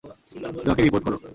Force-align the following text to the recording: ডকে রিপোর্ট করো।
ডকে 0.65 0.81
রিপোর্ট 0.83 1.03
করো। 1.05 1.17